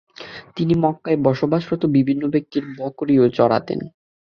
তিনি 0.55 0.73
মক্কায় 0.83 1.19
বসবাসরত 1.23 1.83
বিভিন্ন 1.95 2.23
ব্যক্তির 2.33 2.63
বকরিও 2.77 3.25
চরাতেন। 3.37 3.79